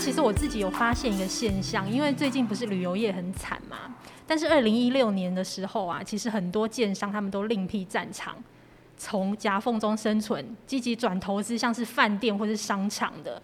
[0.00, 3.94] 其实我自己有发现一个现象，因为最近不是旅游业很惨嘛，
[4.26, 8.34] 但是二零一六年的时候啊，其实很多建商他们都另辟战场，
[8.96, 13.40] 从夹缝中生存，积极转投资，像是饭店或是商场的。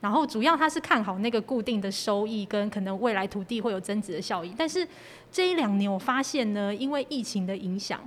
[0.00, 4.86] 然后主要他是看好那个固定的收益跟可能未来土地会有增值的效益，但是
[5.30, 8.00] 这一两年我发现呢，因为疫情的影响，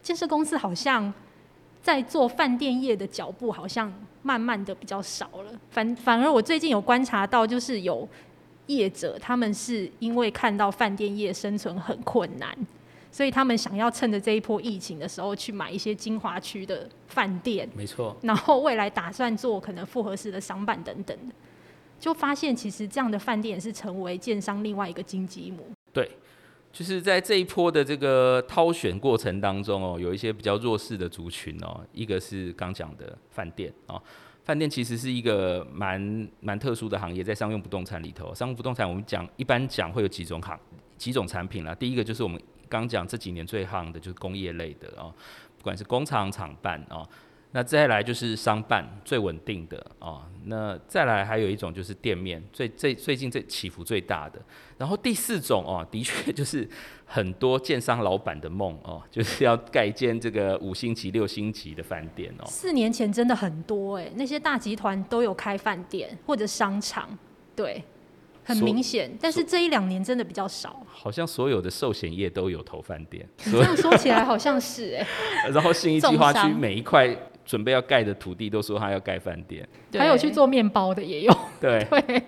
[0.00, 1.12] 建设公司好像
[1.82, 3.92] 在做饭店业的脚步好像
[4.22, 5.52] 慢慢的比较少了。
[5.70, 8.08] 反反而我最近有观察到，就是有
[8.66, 12.56] 业者他们是因为看到饭店业生存很困难。
[13.14, 18.16] 所以他们想要趁着这一波疫情的时候去买一些精华区的饭店，没错。
[18.22, 21.34] 然后未来打算做可能复合式的商办等等的，
[22.00, 25.66] 就发现其实这样的饭店也是成为建商另外一个经济母。
[25.92, 26.10] 对，
[26.72, 34.02] 就是在这一波的这个挑选过程当中哦，有一些比较弱势的族群哦，一个是刚讲的饭店哦，
[34.44, 40.58] 饭店其实是一个蛮蛮特殊的行业，在商用不动产里头，商用不动产我们讲一般讲会有几种行
[40.96, 42.40] 几种产品啦，第一个就是我们。
[42.72, 45.12] 刚讲这几年最夯的就是工业类的哦，
[45.58, 47.06] 不管是工厂厂办哦，
[47.54, 54.40] 那再来就是商办最稳定的哦，那再来还有一种就是店面最最最近最起伏最大的，
[54.78, 56.66] 然后第四种哦，的确 就是
[57.04, 62.44] 很多建商老板的梦哦，就是要盖一间这个五星级六星级的饭店哦。
[62.46, 67.18] 四年前真的很多哎，那些大集团都有开饭店或者商场，
[67.54, 67.84] 对。
[68.44, 70.84] 很明显，但是这一两年真的比较少。
[70.88, 75.06] 好像所有的寿险业都有投饭店，这样说起来好像是哎。
[75.54, 81.36] 然后信义计划区每一块准备要盖的土地都说他要盖饭店，还有去做面包的也有。
[81.60, 82.22] 对 对。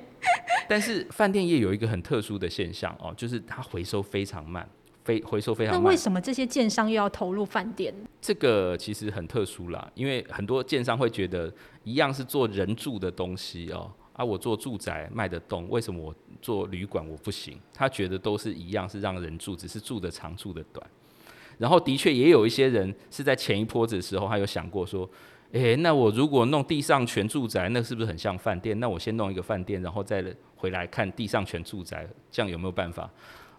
[0.67, 4.67] 但是饭店业有一个很特殊的现象哦，就是它回收非常慢，
[5.05, 5.83] 非回收非常慢。
[5.83, 7.95] 那为什么这些建商又要投入饭店？
[8.21, 13.93] 这个其实很特殊啦，因为很多建商会觉得一样是做人住的东西哦。
[14.15, 17.59] 啊，我做住宅卖得动，为什么我做旅馆我不行？
[17.75, 20.87] 他觉得都是一样，是让人住，只是住的长，住的短。
[21.59, 25.09] 然后的确也有一些人是在前一波子的时候，他有想过说，
[25.53, 28.79] 诶，那我如果弄地上全住宅，那是不是很像饭店？
[28.81, 30.25] 那我先弄一个饭店，然后再
[30.57, 33.09] 回来看地上全住宅，这样有没有办法？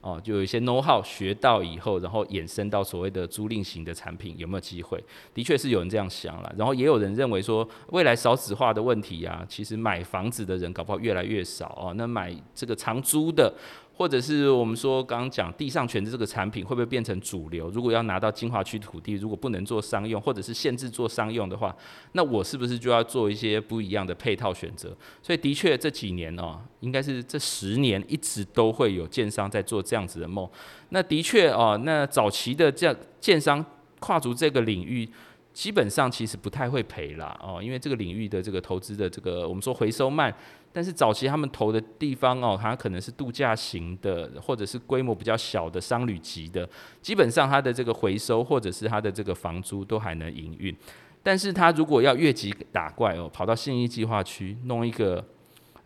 [0.01, 5.03] 哦，就有一些 know how 学到以后，然后衍生到所谓的租赁型的产品，有没有机会？
[5.34, 13.51] 的确是有人这样想了，然后也有人认为说，未来少子化的问题啊，其实买房子的人搞不好越来越少哦，那买这个长租的。
[13.97, 17.69] 或者是我们说刚刚讲地上权的这个产品会不会变成主流？
[17.69, 21.73] 如果要拿到精华区土地，如果不能做商用，或者是限制做商用的话，
[22.11, 24.94] 那我是不是就要做一些不一样的配套选择？
[25.22, 30.45] 所以的确这几年哦，应该是这十年一直都会有建商在做这样子的梦。
[30.89, 33.66] 那的确哦，那早期的这建商
[34.00, 35.09] 跨足这个领域，
[35.55, 40.31] 基本上其实不太会赔啦哦，因为这个领域的这个投资的这个我们说回收慢。
[40.73, 46.69] 但是早期他们投的地方哦，它可能是度假型的，或者是规模比较小的商旅级的，
[47.01, 50.75] 基本上它的这个回收或者是它的这个房租都还能营运。
[51.23, 55.25] 但是它如果要越级打怪哦，跑到信义计划区弄一个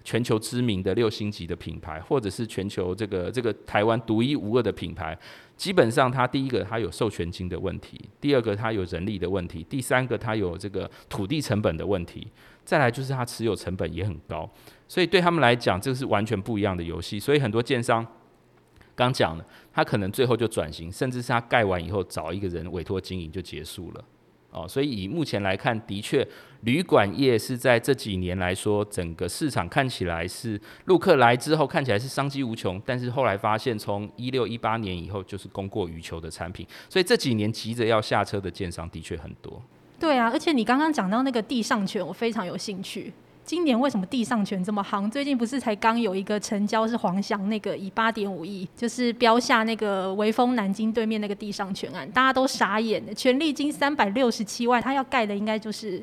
[0.03, 5.15] 全球知名的六星级的品牌，或者是全球这个这个台湾独一无二的品牌，
[5.59, 12.25] 基本上它第一个它有授权金的问题，第二个它有人力的问题，第三个它有这个土地成本的问题，
[12.63, 14.49] 再来就是它持有成本也很高。
[14.87, 17.19] 所以对他们来讲，这个是完全不一样的游戏。
[17.19, 18.07] 所以很多建商
[18.95, 24.05] 刚讲了，他可能最后就转型，甚至是他盖完以后找一个人委托经营就结束了。
[24.51, 26.27] 哦，所以以目前来看，的确
[26.61, 39.61] 旅馆业是在这几年来说，整个市场看起来是陆客来之后看起来是商机无穷，但是后来发现从一六一八年以后就是供过于求的产品，所以这几年急着要下车的建商的确很多。
[39.99, 43.13] 对啊，而且你刚刚讲到那个地上权，我非常有兴趣。
[43.49, 45.09] 今年为什么地上权这么夯？
[45.09, 53.13] 最近不是才刚有一个成交是黄翔那个以八点五亿，就是标下那个微风南京对面那个地上权案，大家都傻眼了。
[53.15, 55.99] 权利金三百六十七万，他要盖的应该就是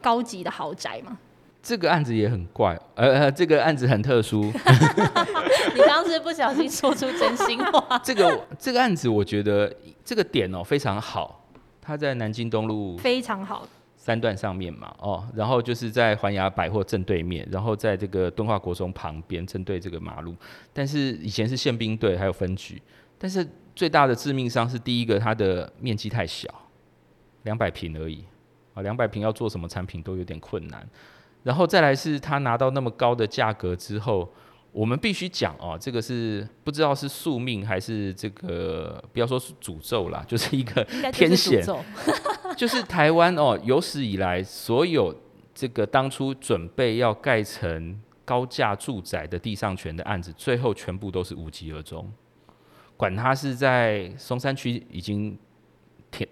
[0.00, 1.18] 高级的豪宅嘛？
[1.60, 4.44] 这个案子也很怪，呃呃，这个案子很特殊。
[5.74, 7.98] 你当时不小心说出真心话。
[8.04, 9.74] 这个这个案子，我觉得
[10.04, 11.44] 这个点哦非常好，
[11.82, 13.66] 它在南京东路非常好。
[14.06, 20.32] 三段上面嘛，哦，然后就是在环牙百货正对面，然后在这个敦化国中旁边，正对这个马路。
[20.72, 22.80] 但是以前是宪兵队，还有分局。
[23.18, 23.44] 但是
[23.74, 26.48] 最大的致命伤是第一个，它的面积太小，
[27.42, 28.22] 两百平而已
[28.74, 30.88] 啊，两百平要做什么产品都有点困难。
[31.42, 34.32] 然后再来是他拿到那么高的价格之后。
[34.72, 41.64] 我们必须讲哦，这个是不知道是宿命还是这个，不要说是诅咒啦，就是一个天险。
[42.56, 45.14] 就是台湾哦，有史以来所有
[45.54, 52.10] 这个当初准备要盖成高价住宅的地上权的案子，最后全部都是无疾而终。
[52.96, 55.38] 管他是在松山区已经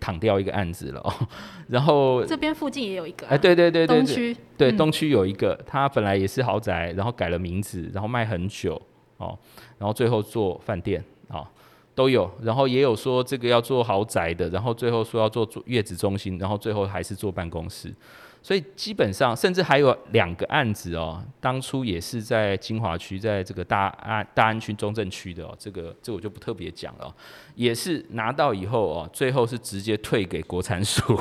[0.00, 1.12] 躺掉一个案子了，哦，
[1.68, 4.36] 然后这边附近也有一个，啊，哎，对对对对，对，东区。
[4.56, 8.80] 对东区有一个，他本来也是豪宅，然后改了名字，然后卖很久
[9.18, 9.38] 哦，
[9.78, 11.46] 然后最后做饭店哦，
[11.94, 17.94] 都有，然后也有说这个要做豪宅的，然后最后说要做做月子中心，然后最后还是做办公室。
[18.42, 27.10] 所以基本上，甚至还有两个案子哦，当初也是在金华区，在这个大安大安区中正区的哦，这个这个、我就不特别讲了，
[27.54, 31.18] 也是拿到以后哦，最后是直接退给国产署，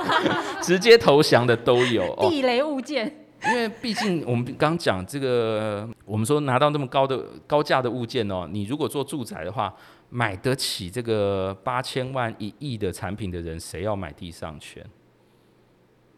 [0.60, 2.14] 直接投降的都有。
[2.28, 3.10] 地雷物件，
[3.46, 9.74] 因为毕竟我们刚讲这个，我们说拿到那么高的高价的物件哦，你如果做住宅的话，
[10.10, 14.84] 买得起这个八千万一亿的产品的人，谁要买地上权？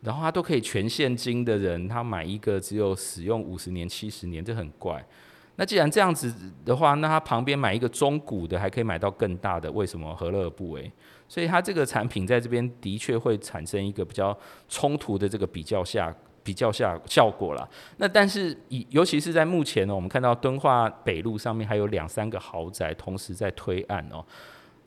[0.03, 5.05] 然后他都可以全现金的人，他买一个只有使用五十年、七十年，这很怪。
[5.57, 6.35] 那既然这样子
[6.65, 10.91] 的话，那他旁边买一个中古的，还可以买到更大的，为什么何乐而不为？
[11.29, 14.37] 所以他这个产品在这边的确会产生一个比较
[14.69, 17.69] 冲突的这个比较下比较下效果啦。
[17.99, 24.25] 那但是以尤其是在目前呢，我们看到敦化北路上面还有两三个豪宅同时在推案哦。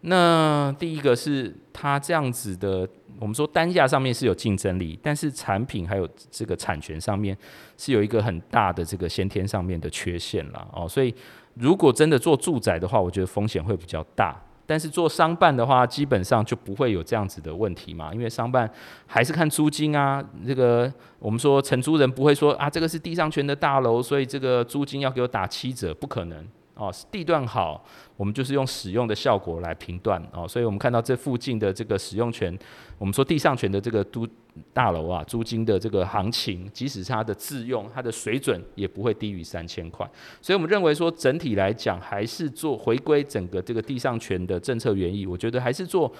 [0.06, 2.86] 那第一个是它这样子的，
[3.20, 7.38] 我们说单价上面是有竞争力，但是产品还有这个产权上面
[7.78, 10.88] 是有一个很大的这个先天上面的缺陷了哦。
[10.90, 11.16] 所以
[11.54, 14.38] 如果真的做住宅的话，我觉得风险会比较大。
[14.66, 18.70] 但是做商办的话，基本上就不会有这样子的问题嘛，因为商办
[19.06, 20.24] 还是看租金啊。
[20.46, 26.48] 这个我们说承租人不会说啊，这个是地上权的大楼，所以这个租金要给我打七折，不可能。
[26.76, 27.84] 哦，地段好，
[28.18, 32.58] 我们就是用使用的效果来评断哦，所以我们看到这附近的这个使用权，
[32.98, 34.28] 我们说地上权的这个都
[34.74, 40.10] 大楼啊，租金的这个行情，即使是它的自用，它的水准也不会低于三千块，
[40.42, 46.12] 所以我们认为说整体来讲，还是做回归整个这个地上权的政策原意，我觉得还是做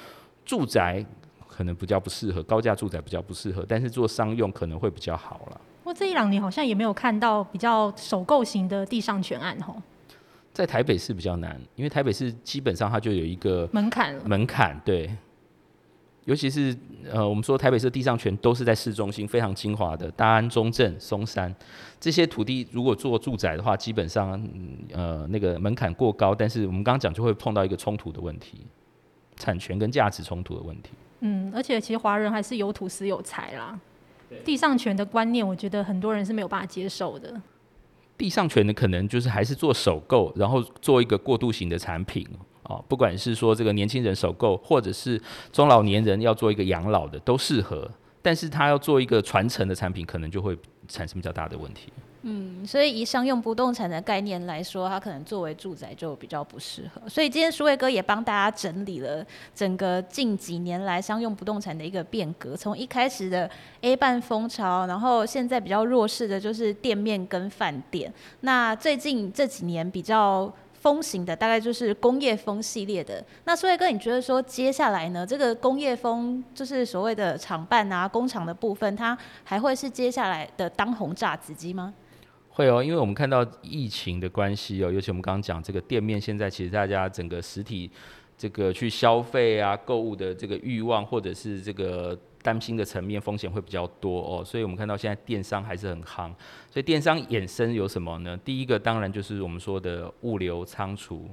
[0.46, 1.04] 住宅
[1.48, 5.62] 可能比较不适合，高价住宅比较不适合，但是做商用可能会比较好了。
[5.84, 9.82] 不过这一两年好像也没有看到比较首购型的地上权案吼。
[10.54, 14.16] 在台北市比较难，因为台北市基本上它就有一个门槛。
[14.24, 15.10] 门槛对，
[16.26, 16.76] 尤其是
[17.12, 21.54] 呃，我们说台北市地上权都是在市中心非常精华的大安、中正、松山
[22.00, 24.42] 这些土地，如果做住宅的话，基本上
[24.94, 28.60] 呃那个门槛过高，但是我们刚刚讲就会碰到一个冲突的问题，
[29.36, 30.92] 产权跟价值冲突的问题。
[31.22, 33.80] 嗯，而且其实华人还是有土司有财啦，
[34.46, 37.42] 地上权的观念，我觉得很多人是没有办法接受的。
[38.18, 42.28] 地上权的可能就是还是做首购，然后做一个过渡型的产品
[42.64, 45.22] 啊，不管是说这个年轻人首购，或者是
[45.52, 47.90] 中老年人要做一个养老的，都适合。
[48.22, 50.58] 但是他要做一个传承的产品，可能就会
[50.88, 51.92] 产生比较大的问题。
[52.26, 57.02] 嗯，所以以商用不动产的概念来说，它可能作为住宅就比较不适合。
[57.10, 63.50] 所以今天书卫哥也帮大家整理了整个近几年来商用不动产的一个变革，从一开始的
[63.82, 68.14] A 办风潮，然后现在比较弱势的就是店面跟饭店。
[68.40, 73.22] 那最近这几年比较风行的大概就是工业风系列的。
[73.44, 81.94] 那书卫哥，你觉得说接下来呢，这个工业风就是所谓的厂办啊、工厂的部分，它还会是接下来的当红炸子鸡吗？
[82.56, 87.90] 会哦，因为我们看到疫情的关系哦，尤其我们刚刚讲这个店面，现在其实大家整个实体
[88.38, 96.32] 这个去消费啊、购物的这个欲望，或者是这个担心的层面风险会比较多哦，所以我们看到现在电商还是很夯，
[96.70, 98.38] 所以电商衍生有什么呢？
[98.46, 101.28] 第一个当然就是我们说的物流仓储，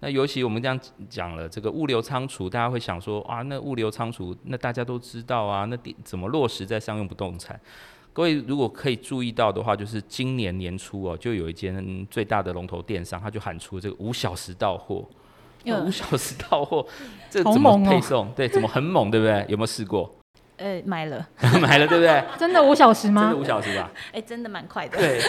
[0.00, 0.76] 那尤其我们这样
[1.08, 7.60] 讲了这个物流仓储，大家会想说啊，那物流仓储那大家都知道啊，那怎么落实在商用不动产？
[8.14, 15.04] 各位如果可以注意到的话，就是今年年初哦，就有一间最大的龙头电商，他就喊出这个五小时到货，
[15.66, 16.86] 五小时到货，
[17.28, 18.30] 这怎么配送？
[18.36, 19.44] 对，怎么很猛，对不对？
[19.48, 20.14] 有没有试过？
[20.58, 21.28] 呃，买了，
[21.60, 22.24] 买了，对不对？
[22.38, 23.22] 真的五小时吗？
[23.22, 23.90] 真的五小时吧？
[24.12, 24.96] 哎，真的蛮快的。
[24.96, 25.20] 对，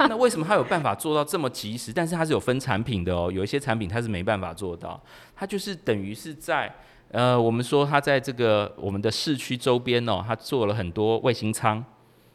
[0.00, 1.94] 那为什么他有办法做到这么及时？
[1.94, 5.02] 但是他是有分产品的哦，有一些产品它是没办法做到，
[5.34, 6.70] 它就是等于是在
[7.10, 11.82] 呃，我们说他在这个我们的市区周边哦，他做了很多卫星仓。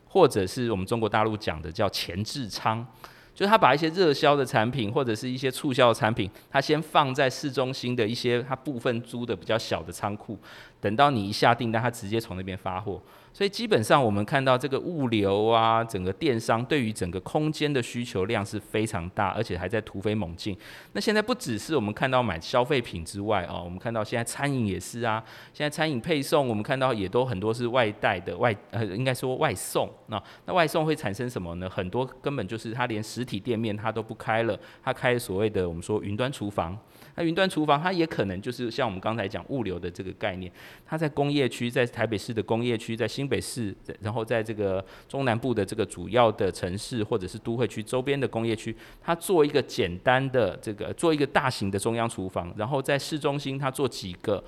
[0.09, 2.85] 或者是我们中国大陆讲的叫前置仓，
[3.33, 10.37] 就是他把一些热销的产品或者是一些促销的产品，他先放在市中心的一些他部分租的比较小的仓库，
[10.81, 13.01] 等到你一下订单，他直接从那边发货。
[13.31, 20.57] 所以基本上我们看到这个物流啊，整个电商对于整个空间的需求量是非常大，而且还在突飞猛进。
[20.93, 29.89] 那现在不只是我们看到买消费品之外哦，我们看到现在餐饮也是啊，现在餐饮配送我们看到也都很多是外带的外呃，应该说外送。
[30.07, 31.69] 那那外送会产生什么呢？
[31.69, 36.77] 很多根本就是它连实体店面它都不开了，它开所谓的我们说云端厨房。
[37.15, 40.51] 那云端厨房它也可能就是像我们刚才讲物流的这个概念，
[40.85, 54.41] 它在工业区，在台北市的工业区，在新北市，然后在这个中南部的这个主要的城市或者是都会区周边的工业区，它做一个简单的这个做一个大型的中央厨房，然后在市中心它做几个，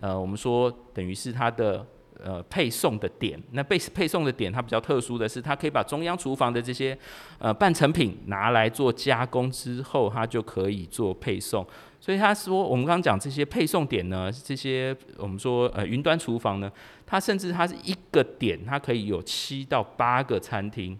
[0.00, 1.86] 呃，我们说等于是它的。
[2.20, 6.98] 呃，配送的点，那被配送的点，它比较特殊的是，它可以把中央厨房的这些
[7.38, 11.64] 呃半成品拿来做加工之后，它就可以做配送。
[12.00, 16.70] 所以他说，我们刚刚讲这些配送点呢，这些我们说呃云端厨房呢，
[17.04, 20.96] 它甚至它是一个点，它可以有七到八个餐厅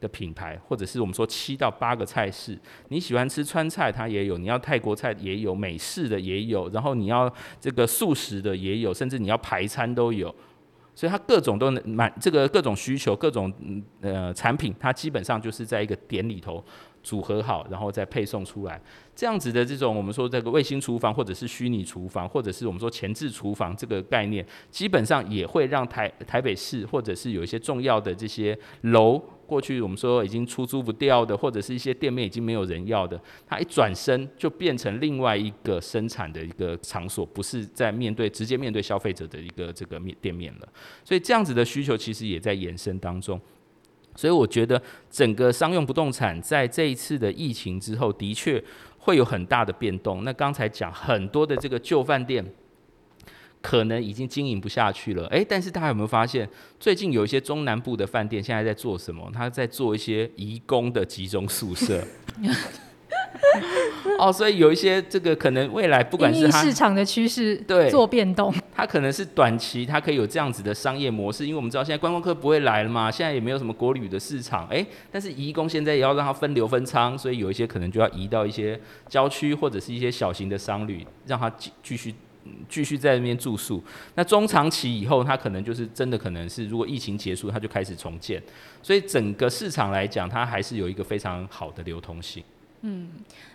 [0.00, 2.56] 的品牌，或者是我们说七到八个菜式，
[2.88, 10.32] 你喜欢吃川菜，它也有；你要泰国菜也有，美式的也有，然后你要这个素食的也有，甚至你要排餐都有。
[10.94, 13.52] 所以它各种都能满这个各种需求，各种
[14.00, 16.62] 呃产品，它基本上就是在一个点里头。
[17.08, 18.78] 组合好，然后再配送出来，
[19.16, 40.68] 这样子的这种我们说这个卫星厨房，或者是虚拟厨房，或者是我们说前置厨房这个概念，基本上也会让台台北市或者是有一些重要的这些楼，过去我们说已经出租不掉的，或者是一些店面已经没有人要的，它一转身就变成另外一个生产的一个场所，不是在面对直接面对消费者的一个这个面店面了。
[41.02, 43.40] 所以这样子的需求其实也在延伸当中。
[44.18, 48.60] 所以我觉得整个商用不动产在这一次的疫情之后，的确
[48.98, 50.24] 会有很大的变动。
[50.24, 52.44] 那刚才讲很多的这个旧饭店，
[53.62, 55.24] 可能已经经营不下去了。
[55.28, 56.48] 诶，但是大家有没有发现，
[56.80, 59.30] 最近有一些中南部的饭店现在在做什么？
[59.32, 62.02] 他在做一些移工的集中宿舍。
[64.18, 78.78] 哦，所以有一些这个可能未来不管是市场的趋势，对，做变动，它可能是短期，它可以有这样子的商业模式，因为我们知道现在观光客不会来了嘛，现在也没有什么国旅的市场，哎，但是移工现在也要让它分流分仓，所以有一些可能就要移到一些
[79.08, 82.14] 郊区或者是一些小型的商旅，让它继继续
[82.68, 83.82] 继续在那边住宿。
[84.14, 88.42] 那中长期以后，它可能就是真的可能是如果疫情结束，它就开始重建，
[88.82, 92.42] 所以整个市场来讲，它还是有一个非常好的流通性。
[92.82, 93.10] 嗯，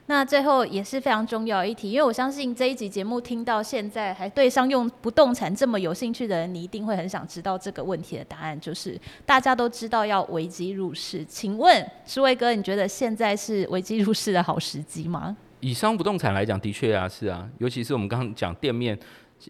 [0.08, 15.38] 那最后也是非常重要一题，因为我相信这一集节目听到现在还对商用不动产这么有兴趣的人，你一定会很想知道这个问题的答案，就是大家都知道要危机入市，请问书卫哥，你觉得现在是危机入市的好时机吗？
[15.62, 19.00] 以商不动产来讲，的确啊，是啊，尤其是我们刚刚讲店面。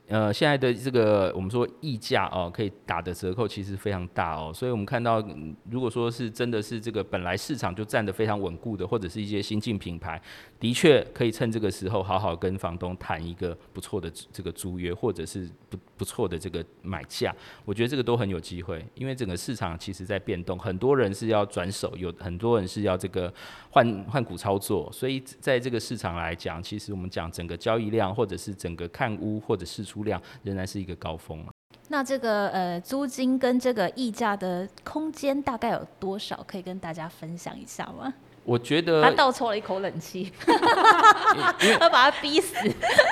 [0.08, 5.24] 呃，现在的这个我们说溢价哦，可以打的折扣其实非常大哦，所以我们看到，
[5.70, 10.22] 如果说是真的是这个本来市场就占的非常稳固的，或者是一些新进品牌，
[10.60, 17.33] 的确可以趁这个时候好好跟房东谈一个不错的这个租约，或者是不不错的这个买价，
[17.63, 23.33] 我觉得这个都很有机会，因为整个市场其实在变动，很多人是要转手，有很多人是要这个
[23.69, 31.41] 换换股操作，所以在这个市场来讲，其实我们讲整个交易量，或者是整个看屋，或者是出量仍然是一个高峰。
[31.88, 36.43] 那这个呃租金跟这个溢价的空间大概有多少？
[36.45, 38.13] 可以跟大家分享一下吗？
[38.43, 40.29] 我觉得他倒抽了一口冷气，
[41.79, 42.57] 他把他逼死。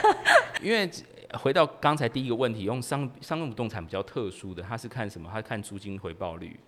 [0.62, 0.92] 因为
[1.40, 5.30] 回到刚才第一个问题，用商商用不动产比较特殊的，它是看什么？
[5.32, 6.60] 他看租金回报率。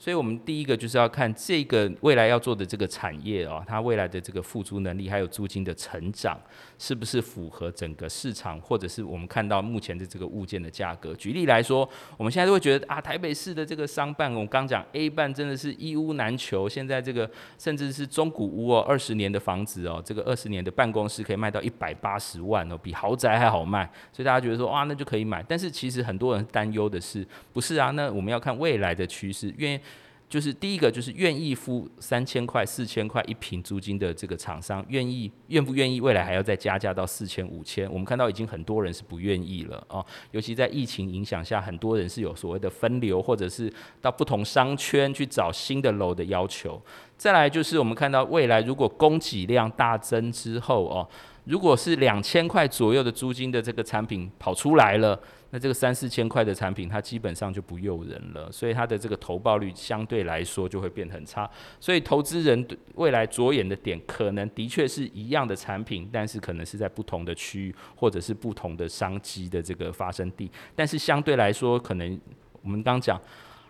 [0.00, 6.40] 所以，我们第一个就是要看这个未来要做的这个产业哦，它未来的这个付租能力，还有租金的成长，
[6.78, 11.12] 是不是符合整个市场，或者是我们看到目前的这个物件的价格？
[11.16, 17.28] 举例来说，我们现在都会觉得啊，台北市的这个商办，我们刚讲 A 办真的是一屋难求，现在这个
[17.58, 25.42] 甚至是中古屋哦，二十年的房子哦，这个二十年的办公室可以卖到一百八十万哦，比豪宅还好卖，所以大家觉得说哇，那就可以买。
[25.42, 27.90] 但是其实很多人担忧的是，不是啊？
[27.90, 29.80] 那我们要看未来的趋势，因为
[30.28, 37.90] 就是第一个，就是愿意付三千块、四千块一平租金的这个厂商，愿意愿不愿意未来还要再加价到四千、五千？
[37.90, 46.78] 我们看到已经很多人是不愿意了哦，尤其在疫情影响下，很多人是有所谓的分流，或者是到不同商圈去找新的楼的要求。
[47.16, 51.08] 再来就是我们看到未来如果供给量大增之后哦，
[51.44, 55.18] 如果是两千块左右的租金的这个产品跑出来了。
[55.50, 61.48] 那这个三四千块的产品，它基本上就不诱人了，所以它的这个投报率相对来说就会变很差。
[61.80, 70.50] 所以投资人未来着眼的点，可能的确是一样的产品，但是可能是在不同的区域或者是不同的商机的这个发生地。
[70.76, 72.20] 但是相对来说，可能
[72.60, 73.18] 我们刚讲，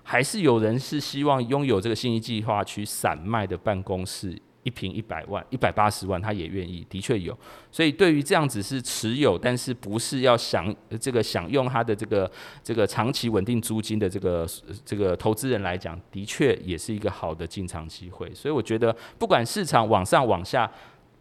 [0.03, 4.37] 还是有人是希望拥有这个信义计划区散卖的办公室。
[4.69, 7.35] 一瓶一百万，一百八十万，他也愿意，的确有。
[7.73, 12.31] 所以对于这样子是持有，但是不是要享这个享用他的这个
[12.63, 14.47] 这个长期稳定租金的这个
[14.85, 18.31] 这个投资人来讲，的确也是一个好的进场机会。
[18.35, 20.71] 所以我觉得，不管市场往上往下，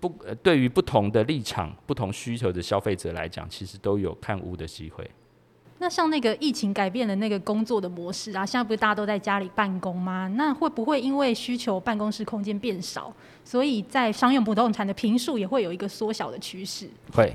[0.01, 0.13] 不
[0.43, 5.09] 对于不同的立场、不同需求的消费者来讲，其实都有看屋的机会。
[5.79, 10.27] 那像那个疫情改变了那个工作的模式啊，现在不是大家都在家里办公吗？
[10.29, 13.13] 那会不会因为需求办公室空间变少，
[13.47, 16.85] 所以在商用不动产的坪数也会有一个缩小的趋势？
[17.13, 17.33] 会，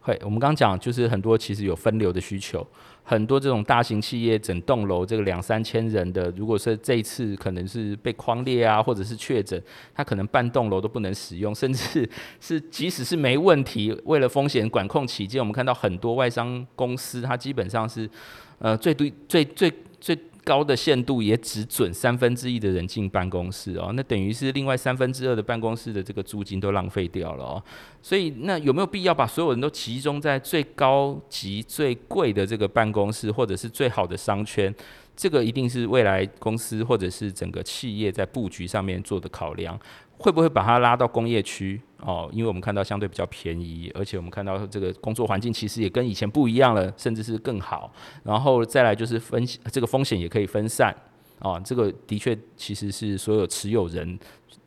[0.00, 0.18] 会。
[0.24, 2.66] 我们刚刚讲就是很多其实有分流的需求。
[3.04, 9.62] 很多这种大型企业整栋楼这个两三千人的，如果是这一次可能是被框列啊，或者是确诊，
[9.94, 18.10] 他可能半栋楼都不能使用，甚至是即使是没问题，为了风险管控起见，我们看到很多外商公司，它基本上是
[18.58, 20.18] 呃最最最最最。
[20.48, 27.62] 高的限度也只准三分之一的人进办公室哦，那等于是另外三分之二的办公室的这个租金都浪费掉了哦。
[28.00, 34.74] 所以那有没有必要把所有人都集中在最高级、最贵的这个办公室，或者是最好的商圈？
[35.14, 39.78] 这个一定是未来公司或者是整个企业在布局上面做的考量。
[40.18, 42.28] 会不会把它拉到工业区哦？
[42.32, 47.92] 因为我们看到相对比较便宜，而且我们看到这个工作环境其实也跟以前不一样了，甚至是更好。
[48.24, 50.92] 然后再来就是分这个风险也可以分散
[51.38, 51.60] 哦。
[51.64, 54.18] 这个的确其实是所有持有人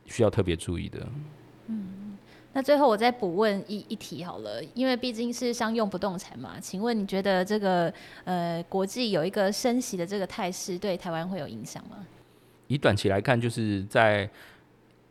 [0.06, 1.06] 需要特别注意的。
[1.66, 2.16] 嗯，
[2.54, 7.92] 那最后我再补问一一题好了，因为毕竟是商用不动产嘛，请问你觉得这个
[8.24, 11.98] 呃国际有一个升息的这个态势对台湾会有影响吗？
[12.68, 14.26] 以短期来看，就是在。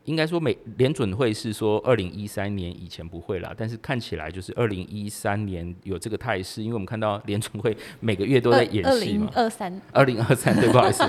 [0.06, 9.30] 应该说，美联准会是说二零一三年以前不会啦，但是看起来就是二零一三年有这个态势，因为我们看到联准会 每个月都在演戏嘛。
[9.34, 11.04] 二零二三，二零二三，对，不好意思，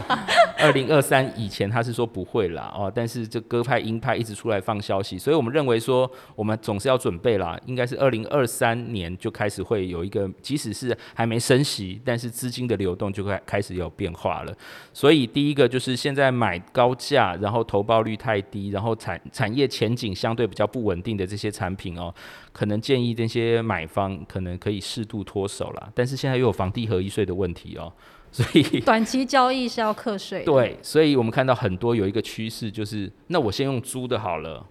[0.58, 14.54] 二零二三以前他是说不会啦，哦，但是这鸽派鹰派一直出来放消息，所以我们认为说我们总是要准备啦，应该是二零二三年就开始会有一个，即使是还没升息，但是资金的流动就开开始有变化了。
[14.92, 22.12] 所以第一个就是现在买高价，然后投报率太低，然后然后产产业前景相对比较不稳定的这些产品哦，
[22.52, 25.88] 可能建议这些买方可能可以适度脱手啦。
[25.94, 27.92] 但是现在又有房地合一税的问题哦，
[28.32, 30.42] 所以 短期交易是要课税。
[30.42, 34.66] 对，所以我们看到很多有一个趋势，就是那我先用租的好了。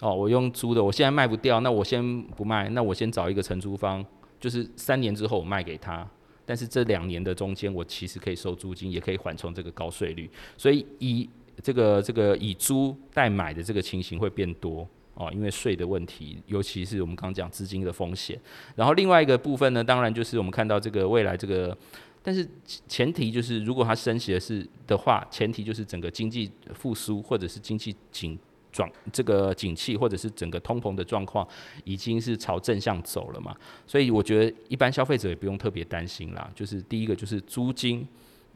[0.00, 4.02] 哦，我用租的，我现在卖不掉，那我先不卖，那我先找一个承租方，
[4.40, 6.08] 就是三年之后我卖给他。
[6.46, 10.30] 但是这两年的中间，我其实可以收租金，也可以缓冲这个高税率。
[10.56, 11.28] 所以以
[11.62, 18.38] 这个这个以租代买的这个情形会变多哦，因为税的问题，尤其是我们刚刚讲资金的风险。
[18.74, 21.76] 然后另外一个部分呢，当然就是我们看到这个未来这个，
[22.22, 22.44] 但是
[22.88, 28.36] 前提就是如果它升息的是的话，前提就是整个经济复苏或者是经济紧
[28.72, 31.46] 转这个景气或者是整个通膨的状况
[31.84, 33.54] 已经是朝正向走了嘛，
[33.86, 36.50] 所以我觉得一般消费者也不用特别担心啦。
[36.56, 38.04] 就是第一个就是租金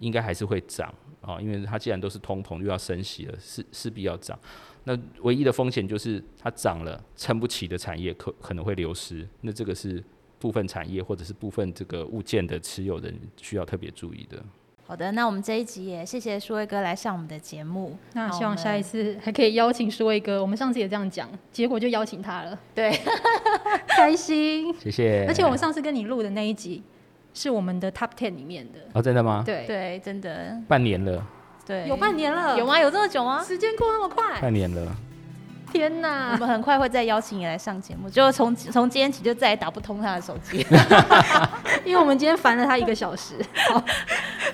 [0.00, 0.92] 应该还是会涨。
[1.20, 4.38] 啊，因为它既然都是通膨又要升息了，势势必要涨。
[4.84, 9.26] 那唯一的风险就是它涨了，撑不起的产业可可能会流失。
[9.42, 10.02] 那这个是
[10.38, 14.42] 部分产业或者是部分这个物件的持有人需要特别注意的。
[14.86, 17.98] 好的，那我们这一集也谢谢舒威哥来上我们的节目。
[18.14, 20.40] 那希望下一次还可以邀请舒威哥。
[20.40, 22.58] 我们上次也这样讲，结果就邀请他了。
[22.74, 22.98] 对，
[23.88, 24.72] 开心。
[24.78, 25.26] 谢谢。
[25.28, 26.82] 而且我们上次跟你录的那一集。
[27.38, 29.42] 是我们的 Top Ten 里面的哦，真的吗？
[29.46, 30.56] 对对，真的。
[30.66, 31.24] 半年了。
[31.64, 32.58] 对，有半年了。
[32.58, 32.78] 有吗？
[32.80, 33.44] 有这么久吗？
[33.44, 34.40] 时间过那么快。
[34.40, 34.96] 半年了。
[35.70, 36.32] 天哪！
[36.32, 40.66] 我们很快会再邀请你来上节目，就从从今天起就再也打不通他的手机，
[41.84, 43.34] 因为我们今天烦了他一个小时。
[43.68, 43.84] 好，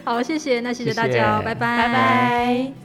[0.05, 2.84] 好，谢谢，那谢谢大家，谢谢拜拜，拜拜。